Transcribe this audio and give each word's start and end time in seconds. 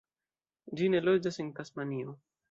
Ĝi 0.79 0.87
ne 0.93 1.01
loĝas 1.07 1.37
en 1.43 1.51
Tasmanio. 1.59 2.17